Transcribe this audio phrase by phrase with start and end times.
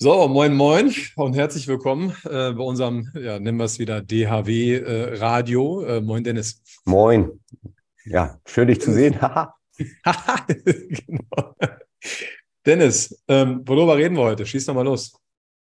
[0.00, 4.76] So, moin, moin und herzlich willkommen äh, bei unserem, ja, nennen wir es wieder DHW
[4.76, 5.82] äh, Radio.
[5.82, 6.62] Äh, moin, Dennis.
[6.84, 7.40] Moin.
[8.04, 9.18] Ja, schön dich zu sehen.
[9.74, 11.54] genau.
[12.64, 14.46] Dennis, ähm, worüber reden wir heute?
[14.46, 15.20] Schieß doch mal los.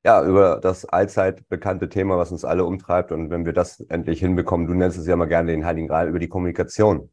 [0.05, 3.11] Ja, über das allzeit bekannte Thema, was uns alle umtreibt.
[3.11, 6.09] Und wenn wir das endlich hinbekommen, du nennst es ja mal gerne den Heiligen Gral,
[6.09, 7.11] über die Kommunikation.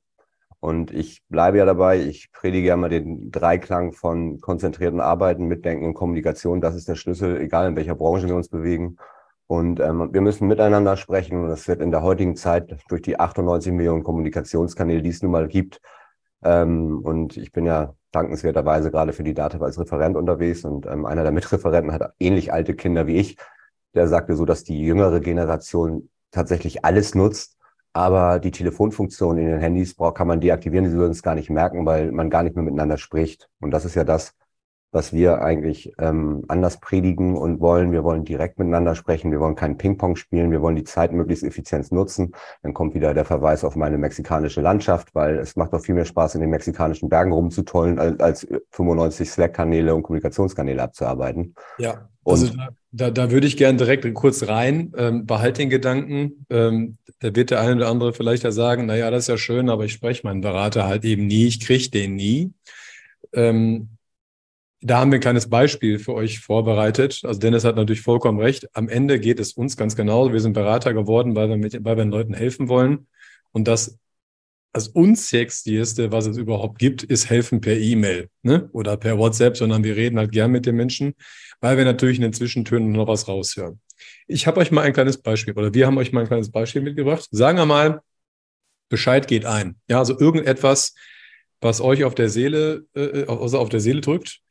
[0.59, 5.85] Und ich bleibe ja dabei, ich predige ja mal den Dreiklang von konzentrierten Arbeiten, Mitdenken
[5.85, 6.61] und Kommunikation.
[6.61, 8.97] Das ist der Schlüssel, egal in welcher Branche wir uns bewegen.
[9.45, 11.43] Und ähm, wir müssen miteinander sprechen.
[11.43, 15.31] Und das wird in der heutigen Zeit durch die 98 Millionen Kommunikationskanäle, die es nun
[15.31, 15.79] mal gibt.
[16.43, 20.65] Ähm, und ich bin ja dankenswerterweise gerade für die Data als Referent unterwegs.
[20.65, 23.37] Und ähm, einer der Mitreferenten hat ähnlich alte Kinder wie ich.
[23.93, 27.56] Der sagte so, dass die jüngere Generation tatsächlich alles nutzt
[27.97, 31.83] aber die Telefonfunktion in den Handys kann man deaktivieren, die würden es gar nicht merken,
[31.85, 33.49] weil man gar nicht mehr miteinander spricht.
[33.59, 34.35] Und das ist ja das,
[34.91, 37.91] was wir eigentlich ähm, anders predigen und wollen.
[37.91, 39.31] Wir wollen direkt miteinander sprechen.
[39.31, 40.51] Wir wollen keinen Ping-Pong spielen.
[40.51, 42.31] Wir wollen die Zeit möglichst effizient nutzen.
[42.63, 46.05] Dann kommt wieder der Verweis auf meine mexikanische Landschaft, weil es macht doch viel mehr
[46.05, 51.53] Spaß, in den mexikanischen Bergen rumzutollen, als, als 95 Slack-Kanäle und Kommunikationskanäle abzuarbeiten.
[51.77, 54.93] Ja, also da, da, da würde ich gerne direkt kurz rein.
[54.97, 56.45] Ähm, behalt den Gedanken.
[56.49, 59.69] Ähm, da wird der eine oder andere vielleicht ja sagen, naja, das ist ja schön,
[59.69, 62.53] aber ich spreche meinen Berater halt eben nie, ich kriege den nie.
[63.33, 63.96] Ähm,
[64.81, 67.21] da haben wir ein kleines Beispiel für euch vorbereitet.
[67.23, 68.67] Also Dennis hat natürlich vollkommen recht.
[68.75, 70.31] Am Ende geht es uns ganz genau.
[70.31, 73.07] Wir sind Berater geworden, weil wir, mit, weil wir den Leuten helfen wollen.
[73.51, 73.97] Und das,
[74.73, 78.69] das unsexyeste, was es überhaupt gibt, ist helfen per E-Mail ne?
[78.71, 81.15] oder per WhatsApp, sondern wir reden halt gern mit den Menschen,
[81.59, 83.79] weil wir natürlich in den Zwischentönen noch was raushören.
[84.27, 86.83] Ich habe euch mal ein kleines Beispiel oder wir haben euch mal ein kleines Beispiel
[86.83, 87.27] mitgebracht.
[87.31, 88.01] Sagen wir mal,
[88.89, 89.77] Bescheid geht ein.
[89.89, 90.93] Ja, also irgendetwas,
[91.61, 94.41] was euch auf der Seele, äh, also auf der Seele drückt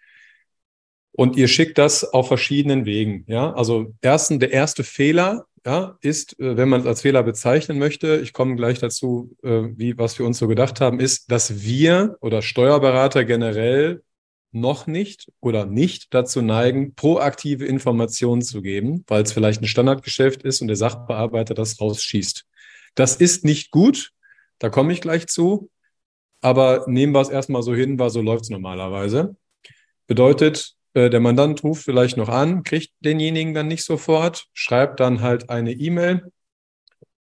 [1.16, 3.24] und ihr schickt das auf verschiedenen Wegen.
[3.26, 7.78] Ja, also ersten, der erste Fehler ja, ist, äh, wenn man es als Fehler bezeichnen
[7.78, 11.62] möchte, ich komme gleich dazu, äh, wie, was wir uns so gedacht haben, ist, dass
[11.62, 14.02] wir oder Steuerberater generell
[14.52, 20.42] noch nicht oder nicht dazu neigen, proaktive Informationen zu geben, weil es vielleicht ein Standardgeschäft
[20.42, 22.44] ist und der Sachbearbeiter das rausschießt.
[22.94, 24.12] Das ist nicht gut,
[24.58, 25.70] da komme ich gleich zu,
[26.42, 29.34] aber nehmen wir es erstmal so hin, weil so läuft es normalerweise.
[30.06, 35.20] Bedeutet, äh, der Mandant ruft vielleicht noch an, kriegt denjenigen dann nicht sofort, schreibt dann
[35.20, 36.32] halt eine E-Mail,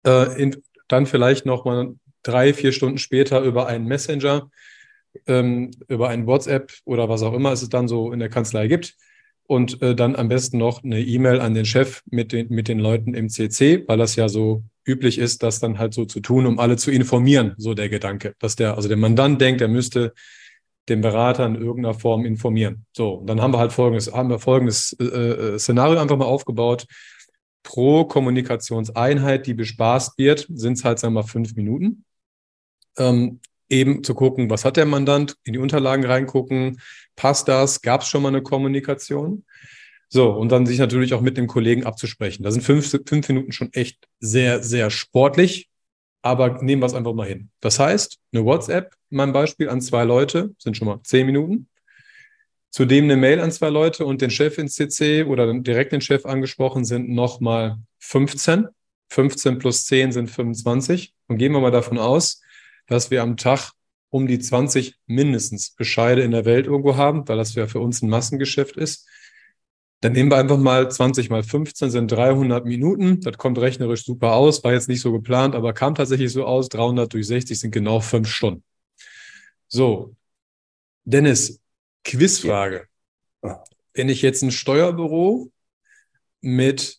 [0.04, 0.50] äh,
[0.86, 4.48] dann vielleicht noch mal drei, vier Stunden später über einen Messenger,
[5.26, 8.94] ähm, über ein WhatsApp oder was auch immer es dann so in der Kanzlei gibt.
[9.46, 12.78] Und äh, dann am besten noch eine E-Mail an den Chef mit den, mit den
[12.78, 16.46] Leuten im CC, weil das ja so üblich ist, das dann halt so zu tun,
[16.46, 18.34] um alle zu informieren, so der Gedanke.
[18.38, 20.14] Dass der, also der Mandant denkt, er müsste
[20.88, 22.86] den Berater in irgendeiner Form informieren.
[22.92, 26.86] So, dann haben wir halt folgendes, haben wir folgendes äh, äh, Szenario einfach mal aufgebaut.
[27.62, 32.04] Pro Kommunikationseinheit, die bespaßt wird, sind es halt, sagen wir mal, fünf Minuten.
[32.98, 33.40] Ähm,
[33.70, 36.80] eben zu gucken, was hat der Mandant, in die Unterlagen reingucken,
[37.16, 39.44] passt das, gab es schon mal eine Kommunikation?
[40.08, 42.44] So, und dann sich natürlich auch mit dem Kollegen abzusprechen.
[42.44, 45.70] Da sind fünf, fünf Minuten schon echt sehr, sehr sportlich,
[46.24, 47.50] aber nehmen wir es einfach mal hin.
[47.60, 51.68] Das heißt, eine WhatsApp, mein Beispiel, an zwei Leute sind schon mal zehn Minuten.
[52.70, 56.24] Zudem eine Mail an zwei Leute und den Chef ins CC oder direkt den Chef
[56.24, 58.68] angesprochen sind nochmal 15.
[59.10, 61.12] 15 plus 10 sind 25.
[61.28, 62.40] Und gehen wir mal davon aus,
[62.86, 63.72] dass wir am Tag
[64.08, 68.00] um die 20 mindestens Bescheide in der Welt irgendwo haben, weil das ja für uns
[68.00, 69.06] ein Massengeschäft ist.
[70.04, 73.22] Dann nehmen wir einfach mal 20 mal 15 sind 300 Minuten.
[73.22, 74.62] Das kommt rechnerisch super aus.
[74.62, 76.68] War jetzt nicht so geplant, aber kam tatsächlich so aus.
[76.68, 78.62] 300 durch 60 sind genau fünf Stunden.
[79.66, 80.14] So.
[81.04, 81.58] Dennis,
[82.04, 82.86] Quizfrage.
[83.94, 85.50] Wenn ich jetzt ein Steuerbüro
[86.42, 86.98] mit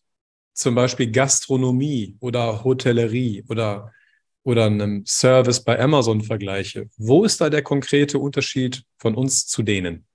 [0.55, 3.93] zum Beispiel Gastronomie oder Hotellerie oder,
[4.41, 9.61] oder einem Service bei Amazon vergleiche, wo ist da der konkrete Unterschied von uns zu
[9.61, 10.07] denen?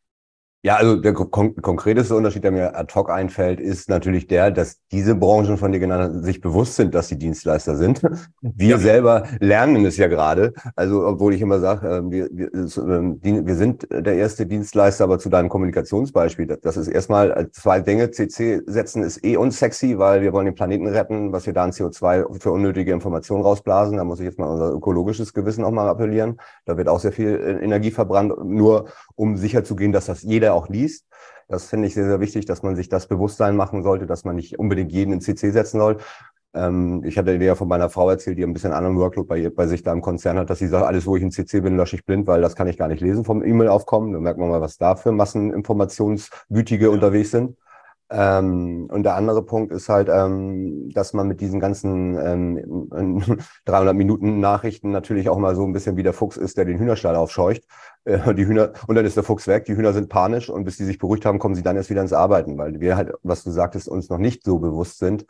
[0.62, 4.76] Ja, also der kon konkreteste Unterschied, der mir ad hoc einfällt, ist natürlich der, dass
[4.92, 8.02] diese Branchen von dir genannt sich bewusst sind, dass sie Dienstleister sind.
[8.42, 8.78] Wir ja.
[8.78, 10.52] selber lernen es ja gerade.
[10.76, 15.18] Also, obwohl ich immer sage, äh, wir, wir, äh, wir sind der erste Dienstleister, aber
[15.18, 18.10] zu deinem Kommunikationsbbeispiel, das ist erstmal äh, zwei Dinge.
[18.10, 21.70] CC setzen ist eh unsexy, weil wir wollen den Planeten retten, was wir da an
[21.70, 23.96] CO2 für unnötige Informationen rausblasen.
[23.96, 26.38] Da muss ich jetzt mal unser ökologisches Gewissen auch mal appellieren.
[26.66, 31.06] Da wird auch sehr viel Energie verbrannt, nur um sicherzugehen, dass das jeder auch liest.
[31.48, 34.36] Das finde ich sehr, sehr wichtig, dass man sich das Bewusstsein machen sollte, dass man
[34.36, 35.98] nicht unbedingt jeden in CC setzen soll.
[36.54, 39.66] Ähm, ich hatte ja von meiner Frau erzählt, die ein bisschen anderen Workload bei, bei
[39.66, 41.96] sich da im Konzern hat, dass sie sagt, alles, wo ich in CC bin, lösche
[41.96, 44.12] ich blind, weil das kann ich gar nicht lesen vom E-Mail-Aufkommen.
[44.12, 46.90] Da merkt man mal, was da für Masseninformationsgütige ja.
[46.90, 47.56] unterwegs sind.
[48.12, 53.94] Ähm, und der andere Punkt ist halt, ähm, dass man mit diesen ganzen ähm, 300
[53.94, 57.14] Minuten Nachrichten natürlich auch mal so ein bisschen wie der Fuchs ist, der den Hühnerstall
[57.14, 57.64] aufscheucht.
[58.04, 59.64] Äh, die Hühner, und dann ist der Fuchs weg.
[59.66, 62.02] Die Hühner sind panisch und bis die sich beruhigt haben, kommen sie dann erst wieder
[62.02, 65.26] ins Arbeiten, weil wir halt, was du sagtest, uns noch nicht so bewusst sind,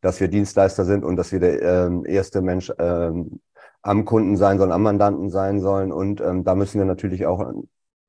[0.00, 3.40] dass wir Dienstleister sind und dass wir der ähm, erste Mensch ähm,
[3.82, 5.92] am Kunden sein sollen, am Mandanten sein sollen.
[5.92, 7.52] Und ähm, da müssen wir natürlich auch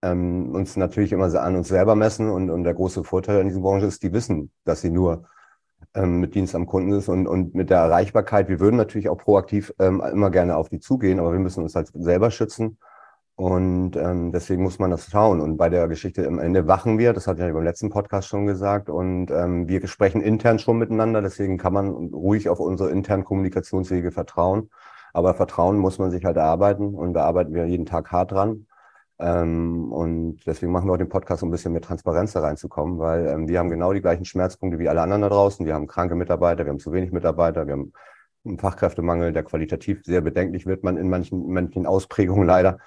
[0.04, 2.30] ähm, uns natürlich immer an uns selber messen.
[2.30, 5.24] Und, und der große Vorteil in dieser Branche ist, die wissen, dass sie nur
[5.96, 8.50] ähm, mit Dienst am Kunden ist und, und mit der Erreichbarkeit.
[8.50, 11.76] Wir würden natürlich auch proaktiv ähm, immer gerne auf die zugehen, aber wir müssen uns
[11.76, 12.78] halt selber schützen.
[13.36, 15.42] Und ähm, deswegen muss man das schauen.
[15.42, 18.28] Und bei der Geschichte im Ende wachen wir, das hatte ich ja beim letzten Podcast
[18.28, 22.92] schon gesagt, und ähm, wir sprechen intern schon miteinander, deswegen kann man ruhig auf unsere
[22.92, 24.70] internen Kommunikationswege vertrauen.
[25.14, 28.68] Aber Vertrauen muss man sich halt erarbeiten und da arbeiten wir jeden Tag hart dran.
[29.24, 33.00] Ähm, und deswegen machen wir auch den Podcast, um ein bisschen mehr Transparenz da reinzukommen,
[33.00, 35.66] weil ähm, wir haben genau die gleichen Schmerzpunkte wie alle anderen da draußen.
[35.66, 37.94] Wir haben kranke Mitarbeiter, wir haben zu wenig Mitarbeiter, wir haben
[38.44, 42.80] einen Fachkräftemangel, der qualitativ sehr bedenklich wird, man in manchen, in manchen Ausprägungen leider.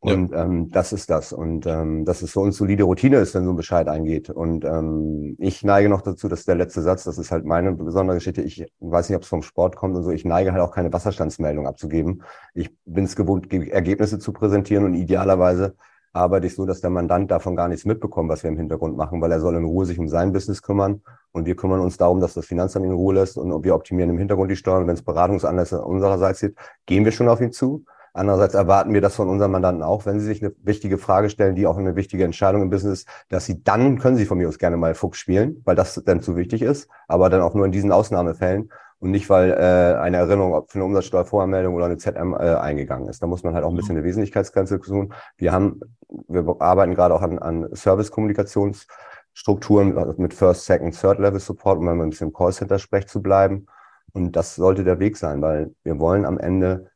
[0.00, 0.44] Und ja.
[0.44, 1.32] ähm, das ist das.
[1.32, 4.30] Und ähm, dass es für uns solide Routine ist, wenn so ein Bescheid eingeht.
[4.30, 8.16] Und ähm, ich neige noch dazu, dass der letzte Satz, das ist halt meine besondere
[8.16, 8.42] Geschichte.
[8.42, 10.10] Ich weiß nicht, ob es vom Sport kommt und so.
[10.10, 12.22] Ich neige halt auch keine Wasserstandsmeldung abzugeben.
[12.54, 15.74] Ich bin es gewohnt, Ergebnisse zu präsentieren und idealerweise
[16.14, 19.20] arbeite ich so, dass der Mandant davon gar nichts mitbekommt, was wir im Hintergrund machen,
[19.20, 21.02] weil er soll in Ruhe sich um sein Business kümmern
[21.32, 24.18] und wir kümmern uns darum, dass das Finanzamt in Ruhe lässt und wir optimieren im
[24.18, 24.86] Hintergrund die Steuern.
[24.86, 27.84] Wenn es Beratungsanlässe unsererseits gibt, gehen wir schon auf ihn zu.
[28.16, 31.56] Andererseits erwarten wir das von unseren Mandanten auch, wenn sie sich eine wichtige Frage stellen,
[31.56, 34.48] die auch eine wichtige Entscheidung im Business ist, dass sie dann, können sie von mir
[34.48, 37.66] aus gerne mal Fuchs spielen, weil das dann zu wichtig ist, aber dann auch nur
[37.66, 38.70] in diesen Ausnahmefällen
[39.00, 43.20] und nicht, weil äh, eine Erinnerung für eine Umsatzsteuervoranmeldung oder eine ZM äh, eingegangen ist.
[43.20, 45.12] Da muss man halt auch ein bisschen eine Wesentlichkeitsgrenze tun.
[45.36, 45.80] Wir haben,
[46.28, 51.86] wir arbeiten gerade auch an, an Service-Kommunikationsstrukturen also mit First, Second, Third Level Support, um
[51.86, 53.66] mal ein bisschen im Callcenter-Sprech zu bleiben.
[54.12, 56.92] Und das sollte der Weg sein, weil wir wollen am Ende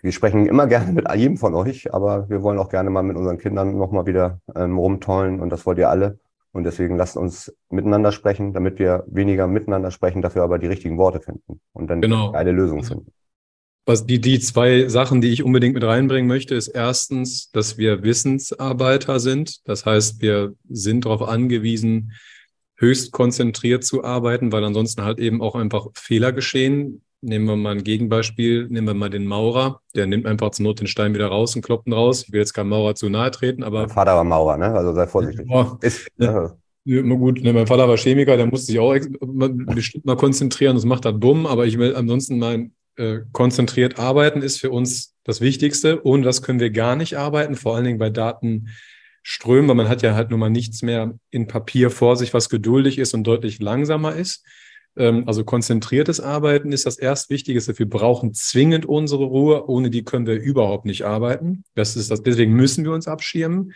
[0.00, 3.16] wir sprechen immer gerne mit jedem von euch, aber wir wollen auch gerne mal mit
[3.16, 6.18] unseren Kindern nochmal wieder ähm, rumtollen und das wollt ihr alle.
[6.52, 10.98] Und deswegen lasst uns miteinander sprechen, damit wir weniger miteinander sprechen, dafür aber die richtigen
[10.98, 12.32] Worte finden und dann genau.
[12.32, 13.12] eine Lösung finden.
[13.86, 18.02] Was die, die zwei Sachen, die ich unbedingt mit reinbringen möchte, ist erstens, dass wir
[18.02, 19.66] Wissensarbeiter sind.
[19.66, 22.12] Das heißt, wir sind darauf angewiesen,
[22.76, 27.02] höchst konzentriert zu arbeiten, weil ansonsten halt eben auch einfach Fehler geschehen.
[27.20, 30.80] Nehmen wir mal ein Gegenbeispiel, nehmen wir mal den Maurer, der nimmt einfach zur Not
[30.80, 32.24] den Stein wieder raus und kloppt ihn raus.
[32.24, 33.80] Ich will jetzt keinem Maurer zu nahe treten, aber.
[33.80, 34.66] Mein Vater war Maurer, ne?
[34.66, 35.46] Also sei vorsichtig.
[35.50, 36.56] Oh, ist, ja.
[36.84, 38.96] Ja, gut, ne, mein Vater war Chemiker, der musste sich auch
[39.74, 44.40] bestimmt mal konzentrieren, das macht er dumm, aber ich will ansonsten mal äh, konzentriert arbeiten,
[44.40, 46.04] ist für uns das Wichtigste.
[46.06, 50.02] Ohne das können wir gar nicht arbeiten, vor allen Dingen bei Datenströmen, weil man hat
[50.02, 53.60] ja halt nun mal nichts mehr in Papier vor sich, was geduldig ist und deutlich
[53.60, 54.44] langsamer ist.
[54.98, 57.78] Ähm, also konzentriertes Arbeiten ist das Erstwichtigste.
[57.78, 59.68] Wir brauchen zwingend unsere Ruhe.
[59.68, 61.64] Ohne die können wir überhaupt nicht arbeiten.
[61.74, 62.22] Das ist das.
[62.22, 63.72] Deswegen müssen wir uns abschirmen.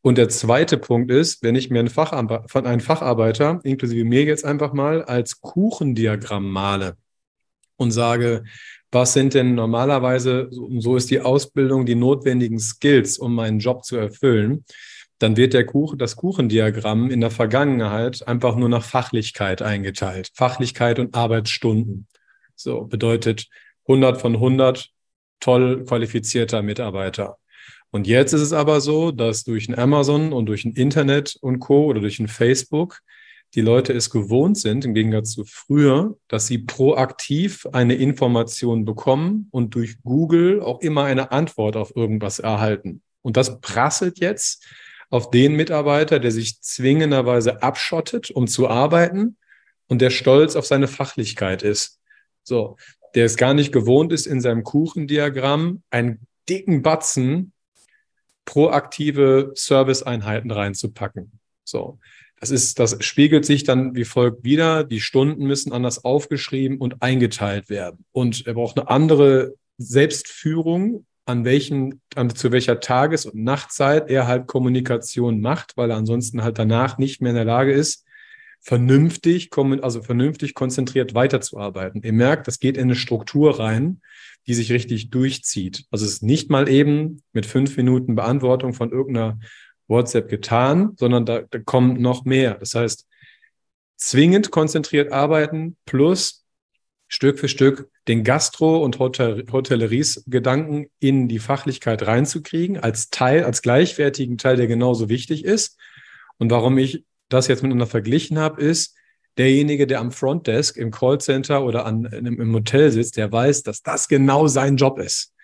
[0.00, 4.44] Und der zweite Punkt ist, wenn ich mir einen, Facharbe einen Facharbeiter, inklusive mir jetzt
[4.44, 6.96] einfach mal, als Kuchendiagramm male
[7.76, 8.42] und sage,
[8.90, 13.96] was sind denn normalerweise, so ist die Ausbildung, die notwendigen Skills, um meinen Job zu
[13.96, 14.64] erfüllen,
[15.22, 20.30] dann wird der Kuchen, das Kuchendiagramm in der Vergangenheit einfach nur nach Fachlichkeit eingeteilt.
[20.34, 22.08] Fachlichkeit und Arbeitsstunden.
[22.56, 23.48] So bedeutet
[23.86, 24.90] 100 von 100
[25.40, 27.38] toll qualifizierter Mitarbeiter.
[27.90, 31.60] Und jetzt ist es aber so, dass durch ein Amazon und durch ein Internet und
[31.60, 31.86] Co.
[31.86, 33.00] oder durch ein Facebook
[33.54, 39.48] die Leute es gewohnt sind, im Gegensatz zu früher, dass sie proaktiv eine Information bekommen
[39.50, 43.02] und durch Google auch immer eine Antwort auf irgendwas erhalten.
[43.20, 44.64] Und das prasselt jetzt
[45.12, 49.36] auf den Mitarbeiter, der sich zwingenderweise abschottet, um zu arbeiten
[49.86, 52.00] und der stolz auf seine Fachlichkeit ist.
[52.42, 52.76] So,
[53.14, 57.52] der es gar nicht gewohnt ist, in seinem Kuchendiagramm einen dicken Batzen
[58.46, 61.38] proaktive Serviceeinheiten reinzupacken.
[61.62, 61.98] So,
[62.40, 64.82] das ist, das spiegelt sich dann wie folgt wieder.
[64.82, 68.06] Die Stunden müssen anders aufgeschrieben und eingeteilt werden.
[68.12, 74.26] Und er braucht eine andere Selbstführung an welchen, an, zu welcher Tages- und Nachtzeit er
[74.26, 78.04] halt Kommunikation macht, weil er ansonsten halt danach nicht mehr in der Lage ist,
[78.60, 79.50] vernünftig,
[79.82, 82.02] also vernünftig konzentriert weiterzuarbeiten.
[82.02, 84.00] Ihr merkt, das geht in eine Struktur rein,
[84.46, 85.84] die sich richtig durchzieht.
[85.90, 89.38] Also es ist nicht mal eben mit fünf Minuten Beantwortung von irgendeiner
[89.88, 92.54] WhatsApp getan, sondern da, da kommt noch mehr.
[92.54, 93.06] Das heißt,
[93.96, 96.41] zwingend konzentriert arbeiten plus
[97.14, 103.60] Stück für Stück den Gastro- und Hotel Hotelleries-Gedanken in die Fachlichkeit reinzukriegen, als Teil, als
[103.60, 105.78] gleichwertigen Teil, der genauso wichtig ist.
[106.38, 108.96] Und warum ich das jetzt miteinander verglichen habe, ist,
[109.36, 114.08] derjenige, der am Frontdesk im Callcenter oder an, im Hotel sitzt, der weiß, dass das
[114.08, 115.34] genau sein Job ist.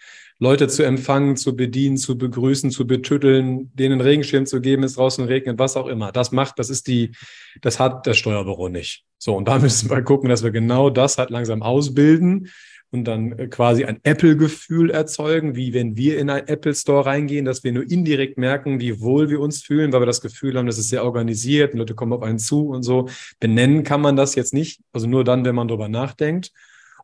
[0.40, 5.24] Leute zu empfangen, zu bedienen, zu begrüßen, zu betütteln, denen Regenschirm zu geben, es draußen
[5.24, 6.12] regnet, was auch immer.
[6.12, 7.12] Das macht, das ist die,
[7.60, 9.04] das hat das Steuerbüro nicht.
[9.18, 12.48] So, und da müssen wir gucken, dass wir genau das halt langsam ausbilden
[12.90, 17.44] und dann äh, quasi ein Apple-Gefühl erzeugen, wie wenn wir in einen Apple Store reingehen,
[17.44, 20.66] dass wir nur indirekt merken, wie wohl wir uns fühlen, weil wir das Gefühl haben,
[20.66, 23.08] das ist sehr organisiert, Leute kommen auf einen zu und so.
[23.40, 26.52] Benennen kann man das jetzt nicht, also nur dann, wenn man darüber nachdenkt.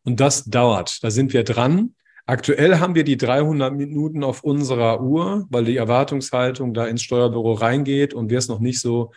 [0.04, 1.02] Und das dauert.
[1.02, 1.94] Da sind wir dran.
[2.26, 7.52] Aktuell haben wir die 300 Minuten auf unserer Uhr, weil die Erwartungshaltung da ins Steuerbüro
[7.52, 9.12] reingeht und wir es noch nicht so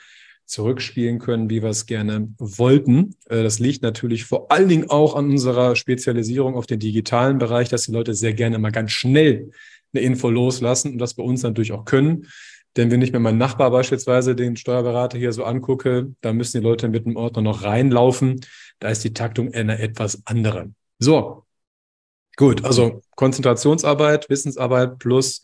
[0.46, 3.16] zurückspielen können, wie wir es gerne wollten.
[3.30, 7.70] Äh, das liegt natürlich vor allen Dingen auch an unserer Spezialisierung auf den digitalen Bereich,
[7.70, 9.52] dass die Leute sehr gerne mal ganz schnell
[9.94, 12.28] eine Info loslassen und das bei uns natürlich auch können.
[12.76, 16.68] Denn wenn ich mir meinen Nachbar beispielsweise, den Steuerberater hier so angucke, da müssen die
[16.68, 18.42] Leute mit dem Ordner noch reinlaufen.
[18.80, 20.72] Da ist die Taktung eine etwas andere.
[21.00, 21.47] So,
[22.38, 25.41] Gut, also Konzentrationsarbeit, Wissensarbeit plus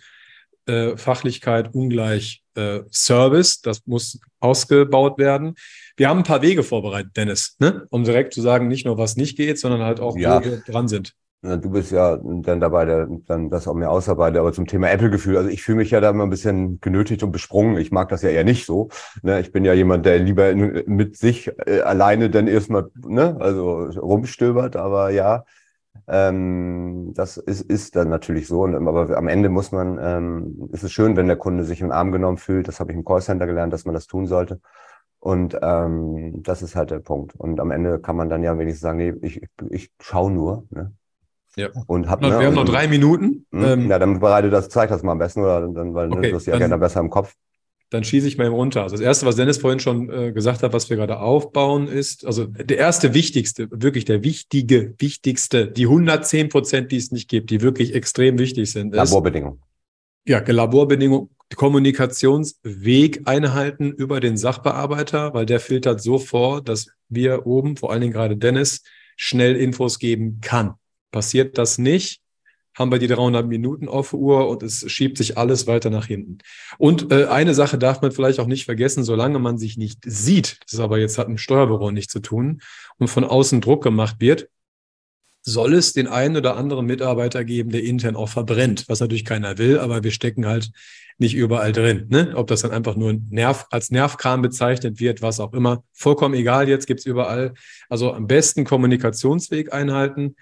[0.67, 3.61] äh, Fachlichkeit ungleich äh, Service.
[3.61, 5.55] Das muss ausgebaut werden.
[5.97, 7.85] Wir haben ein paar Wege vorbereitet, Dennis, ne?
[7.89, 10.39] um direkt zu sagen, nicht nur was nicht geht, sondern halt auch, ja.
[10.39, 11.15] wo wir dran sind.
[11.41, 14.39] Na, du bist ja dann dabei, der dann das auch mehr ausarbeitet.
[14.39, 17.33] Aber zum Thema Apple-Gefühl, also ich fühle mich ja da immer ein bisschen genötigt und
[17.33, 17.77] besprungen.
[17.77, 18.89] Ich mag das ja eher nicht so.
[19.23, 19.41] Ne?
[19.41, 24.77] Ich bin ja jemand, der lieber mit sich äh, alleine dann erstmal, ne, also rumstöbert.
[24.77, 25.43] Aber ja,
[26.07, 28.61] ähm, das ist, ist dann natürlich so.
[28.61, 31.91] Und, aber am Ende muss man, ähm, ist es schön, wenn der Kunde sich im
[31.91, 32.67] Arm genommen fühlt.
[32.67, 34.59] Das habe ich im Callcenter gelernt, dass man das tun sollte.
[35.19, 37.33] Und ähm, das ist halt der Punkt.
[37.35, 40.65] Und am Ende kann man dann ja wenigstens sagen, nee, ich, ich schaue nur.
[40.69, 40.91] Ne?
[41.55, 41.69] Ja.
[41.87, 43.45] Und hab, ne, wir haben noch drei Minuten.
[43.51, 46.17] Mh, ähm, ja, dann bereite das, zeig das mal am besten, oder dann, weil ne,
[46.17, 47.35] okay, du hast die Agenda besser im Kopf
[47.93, 48.81] dann schieße ich mal runter.
[48.81, 52.25] Also das erste, was Dennis vorhin schon äh, gesagt hat, was wir gerade aufbauen, ist,
[52.25, 57.51] also der erste wichtigste, wirklich der wichtige, wichtigste, die 110 Prozent, die es nicht gibt,
[57.51, 58.95] die wirklich extrem wichtig sind.
[58.95, 59.61] Laborbedingungen.
[60.25, 67.77] Ja, Laborbedingungen, Kommunikationsweg einhalten über den Sachbearbeiter, weil der filtert so vor, dass wir oben,
[67.77, 68.81] vor allen Dingen gerade Dennis,
[69.17, 70.73] schnell Infos geben kann.
[71.11, 72.22] Passiert das nicht,
[72.75, 76.39] haben wir die 300 Minuten auf Uhr und es schiebt sich alles weiter nach hinten.
[76.77, 80.59] Und äh, eine Sache darf man vielleicht auch nicht vergessen, solange man sich nicht sieht,
[80.69, 82.61] das aber jetzt hat ein Steuerbüro nicht zu tun
[82.97, 84.49] und von außen Druck gemacht wird,
[85.45, 89.57] soll es den einen oder anderen Mitarbeiter geben, der intern auch verbrennt, was natürlich keiner
[89.57, 90.71] will, aber wir stecken halt
[91.17, 92.07] nicht überall drin.
[92.09, 92.33] Ne?
[92.35, 96.69] Ob das dann einfach nur Nerv, als Nervkram bezeichnet wird, was auch immer, vollkommen egal,
[96.69, 97.53] jetzt gibt's überall.
[97.89, 100.35] Also am besten Kommunikationsweg einhalten,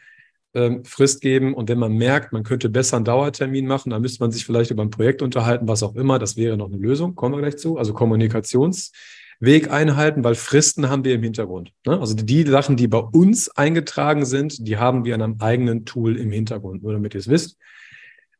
[0.53, 1.53] ähm, Frist geben.
[1.53, 4.71] Und wenn man merkt, man könnte besser einen Dauertermin machen, dann müsste man sich vielleicht
[4.71, 6.19] über ein Projekt unterhalten, was auch immer.
[6.19, 7.15] Das wäre noch eine Lösung.
[7.15, 7.77] Kommen wir gleich zu.
[7.77, 11.71] Also Kommunikationsweg einhalten, weil Fristen haben wir im Hintergrund.
[11.85, 11.99] Ne?
[11.99, 16.17] Also die Sachen, die bei uns eingetragen sind, die haben wir in einem eigenen Tool
[16.17, 17.57] im Hintergrund, nur damit ihr es wisst.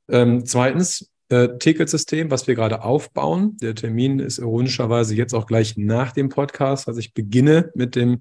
[0.09, 3.55] Ähm, zweitens, äh, Ticketsystem, was wir gerade aufbauen.
[3.61, 6.89] Der Termin ist ironischerweise jetzt auch gleich nach dem Podcast.
[6.89, 8.19] Also ich beginne mit dem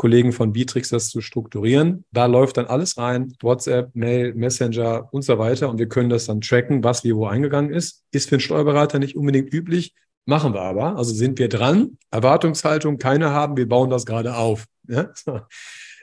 [0.00, 2.06] Kollegen von Bitrix das zu strukturieren.
[2.10, 5.68] Da läuft dann alles rein, WhatsApp, Mail, Messenger und so weiter.
[5.68, 8.02] Und wir können das dann tracken, was wie wo eingegangen ist.
[8.10, 10.96] Ist für einen Steuerberater nicht unbedingt üblich, machen wir aber.
[10.96, 11.98] Also sind wir dran.
[12.10, 14.64] Erwartungshaltung keine haben, wir bauen das gerade auf.
[14.88, 15.10] Ja?
[15.14, 15.42] So.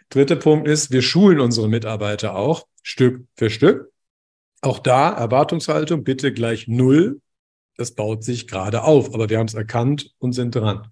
[0.09, 3.91] Dritter Punkt ist, wir schulen unsere Mitarbeiter auch Stück für Stück.
[4.61, 7.19] Auch da Erwartungshaltung bitte gleich null.
[7.77, 10.87] Das baut sich gerade auf, aber wir haben es erkannt und sind dran.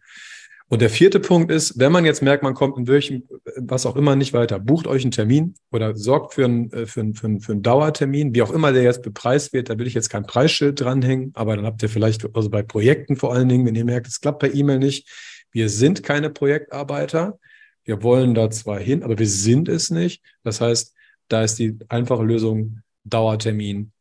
[0.68, 3.24] Und der vierte Punkt ist, wenn man jetzt merkt, man kommt in welchem,
[3.56, 7.02] was auch immer nicht weiter, bucht euch einen Termin oder sorgt für einen, äh, für
[7.02, 9.86] einen, für einen, für einen Dauertermin, wie auch immer der jetzt bepreist wird, da will
[9.86, 13.48] ich jetzt kein Preisschild dranhängen, aber dann habt ihr vielleicht, also bei Projekten vor allen
[13.48, 15.08] Dingen, wenn ihr merkt, es klappt per E-Mail nicht,
[15.52, 17.40] wir sind keine Projektarbeiter,
[17.84, 20.24] wir wollen da zwar hin, aber wir sind es nicht.
[20.44, 20.96] Das heißt,
[21.28, 23.92] da ist die einfache Lösung Dauertermin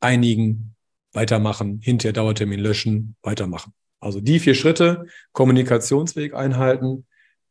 [0.00, 0.74] einigen,
[1.12, 3.72] weitermachen, hinterher Dauertermin löschen, weitermachen.
[4.04, 7.06] Also die vier Schritte, Kommunikationsweg einhalten.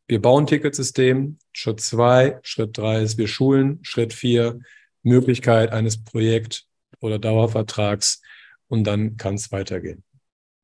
[0.06, 1.38] Wir bauen Ticketsystem.
[1.52, 3.80] Schritt zwei, Schritt drei ist, wir schulen.
[3.82, 4.60] Schritt vier,
[5.02, 6.66] Möglichkeit eines Projekt-
[7.00, 8.22] oder Dauervertrags.
[8.68, 10.04] Und dann kann es weitergehen.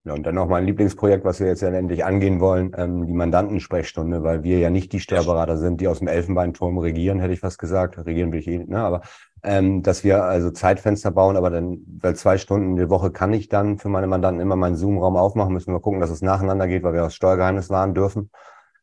[0.04, 3.12] Ja, und dann noch mein Lieblingsprojekt, was wir jetzt ja endlich angehen wollen, ähm, die
[3.12, 7.40] Mandantensprechstunde, weil wir ja nicht die Steuerberater sind, die aus dem Elfenbeinturm regieren, hätte ich
[7.40, 7.98] fast gesagt.
[7.98, 8.78] Regieren will ich eh nicht, ne?
[8.78, 9.02] aber
[9.42, 13.48] ähm, dass wir also Zeitfenster bauen, aber dann, weil zwei Stunden die Woche kann ich
[13.48, 16.82] dann für meine Mandanten immer meinen Zoom-Raum aufmachen, müssen wir gucken, dass es nacheinander geht,
[16.82, 18.30] weil wir aus Steuergeheimnis wahren dürfen.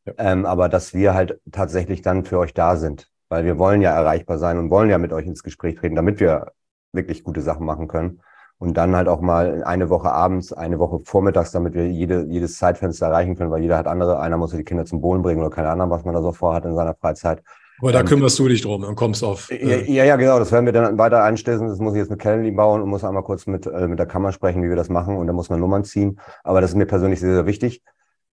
[0.06, 0.14] Ja.
[0.18, 3.92] Ähm, aber dass wir halt tatsächlich dann für euch da sind, weil wir wollen ja
[3.92, 6.54] erreichbar sein und wollen ja mit euch ins Gespräch treten, damit wir
[6.94, 8.22] wirklich gute Sachen machen können.
[8.60, 12.58] und dann halt auch mal eine Woche abends, eine Woche vormittags, damit wir jede, jedes
[12.58, 14.20] Zeitfenster erreichen können, weil jeder hat andere.
[14.20, 16.66] Einer muss die Kinder zum Bohlen bringen oder keine Ahnung, was man da so vorhat
[16.66, 17.44] in seiner Freizeit.
[17.80, 19.52] Aber da ähm, kümmerst du dich drum und kommst auf.
[19.52, 20.40] Äh ja, ja, genau.
[20.40, 21.68] Das werden wir dann weiter einstellen.
[21.68, 24.08] Das muss ich jetzt mit Calendly bauen und muss einmal kurz mit, äh, mit der
[24.08, 25.18] Kammer sprechen, wie wir das machen.
[25.18, 26.20] Und da muss man Nummern ziehen.
[26.44, 27.84] Aber das ist mir persönlich sehr, sehr wichtig,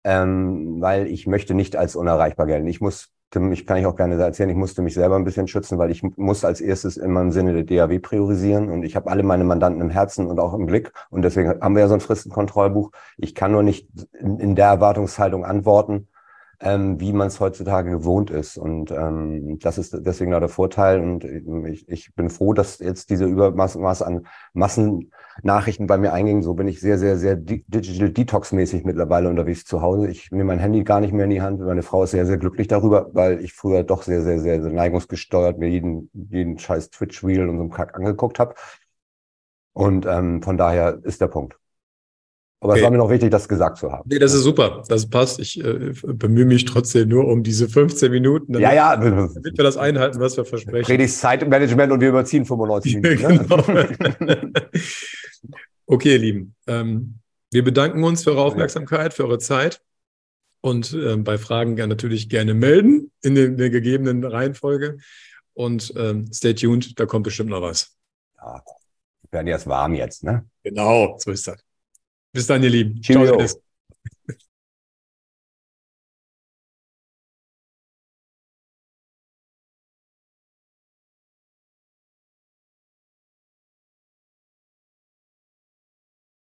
[0.05, 2.67] ähm, weil ich möchte nicht als unerreichbar gelten.
[2.67, 3.11] Ich muss
[3.51, 6.03] ich kann ich auch gerne erzählen, ich musste mich selber ein bisschen schützen, weil ich
[6.03, 9.81] muss als erstes immer im Sinne der DAW priorisieren und ich habe alle meine Mandanten
[9.81, 12.93] im Herzen und auch im Blick und deswegen haben wir ja so ein Fristenkontrollbuch.
[13.17, 13.89] Ich kann nur nicht
[14.21, 16.07] in, in der Erwartungshaltung antworten,
[16.65, 18.57] ähm, wie man es heutzutage gewohnt ist.
[18.57, 21.01] Und ähm, das ist deswegen auch der Vorteil.
[21.01, 26.43] Und ich, ich bin froh, dass jetzt diese Übermaß Maß an Massennachrichten bei mir eingingen.
[26.43, 30.09] So bin ich sehr, sehr, sehr digital detox-mäßig mittlerweile unterwegs zu Hause.
[30.09, 31.61] Ich nehme mein Handy gar nicht mehr in die Hand.
[31.61, 34.73] Meine Frau ist sehr, sehr glücklich darüber, weil ich früher doch sehr, sehr, sehr, sehr
[34.73, 38.55] neigungsgesteuert mir jeden, jeden scheiß Twitch-Reel und so einen Kack angeguckt habe.
[39.75, 41.59] Und ähm, von daher ist der Punkt.
[42.65, 42.81] Aber okay.
[42.81, 44.09] es war mir noch wichtig, das gesagt zu haben.
[44.09, 44.83] Nee, das ist super.
[44.89, 45.39] Das passt.
[45.39, 48.55] Ich äh, bemühe mich trotzdem nur um diese 15 Minuten.
[48.55, 48.97] Damit, ja, ja.
[48.97, 50.87] Damit wir das einhalten, was wir versprechen.
[50.87, 53.47] Predigt Zeitmanagement und wir überziehen 95 Minuten.
[53.47, 54.41] genau.
[55.87, 56.55] okay, ihr Lieben.
[56.67, 57.19] Ähm,
[57.53, 59.83] wir bedanken uns für eure Aufmerksamkeit, für eure Zeit.
[60.63, 64.97] Und ähm, bei Fragen gerne, natürlich gerne melden in, den, in der gegebenen Reihenfolge.
[65.53, 67.95] Und ähm, stay tuned, da kommt bestimmt noch was.
[68.39, 68.63] Ja,
[69.21, 70.47] wir werden erst warm jetzt, ne?
[70.63, 71.59] Genau, so ist das.
[72.35, 73.01] Bis dann, ihr Lieben.
[73.01, 73.39] Cheerio.
[73.39, 73.64] Ciao.